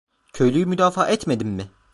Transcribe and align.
Köylüyü 0.33 0.65
müdafaa 0.65 1.07
etmedim 1.07 1.47
mi? 1.49 1.69